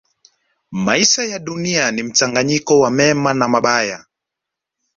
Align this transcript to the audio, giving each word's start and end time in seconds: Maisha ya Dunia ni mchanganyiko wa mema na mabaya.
Maisha 0.71 1.23
ya 1.23 1.39
Dunia 1.39 1.91
ni 1.91 2.03
mchanganyiko 2.03 2.79
wa 2.79 2.91
mema 2.91 3.33
na 3.33 3.47
mabaya. 3.47 4.05